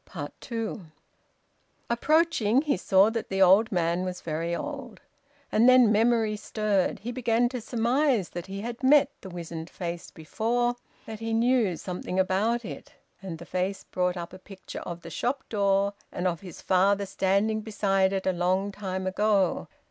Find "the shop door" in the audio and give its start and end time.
15.03-15.93